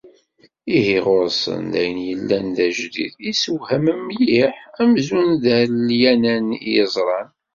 [0.77, 7.29] Iihi ɣur-sen d ayen yellan d ajdid, yessewhamen mliḥ, amzun d alyanen i ẓran.